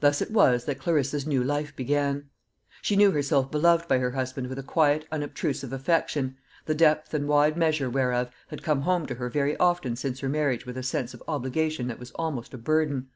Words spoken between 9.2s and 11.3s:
very often since her marriage with a sense of